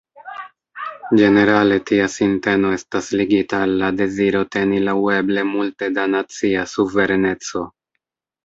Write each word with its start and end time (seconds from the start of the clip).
Ĝenerale 1.19 1.75
tia 1.89 2.07
sinteno 2.13 2.71
estas 2.77 3.09
ligita 3.21 3.59
al 3.67 3.75
la 3.83 3.91
deziro 4.01 4.41
teni 4.57 4.81
laŭeble 4.89 5.47
multe 5.53 5.91
da 5.99 6.07
nacia 6.17 6.65
suvereneco. 6.75 7.67